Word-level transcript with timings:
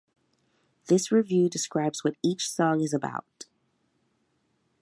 This 0.87 1.11
review 1.11 1.47
describes 1.47 2.03
what 2.03 2.15
each 2.23 2.49
song 2.49 2.81
is 2.81 2.91
about. 2.91 3.45